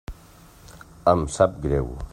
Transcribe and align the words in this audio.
Em 1.13 1.23
sap 1.37 1.63
greu. 1.67 1.95